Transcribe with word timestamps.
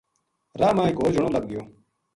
راہ 0.59 0.75
ما 0.75 0.83
ایک 0.87 0.95
ہور 0.99 1.11
جنو 1.15 1.29
لَبھ 1.35 1.47
گیو 1.49 1.61